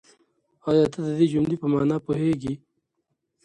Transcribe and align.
آيا 0.69 0.85
ته 0.91 0.99
د 1.05 1.07
دې 1.17 1.25
جملې 1.33 1.55
په 1.61 1.67
مانا 1.73 1.97
پوهېږې؟ 2.05 2.53